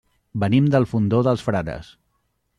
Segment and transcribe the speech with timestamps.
[0.43, 1.93] Venim del Fondó dels Frares.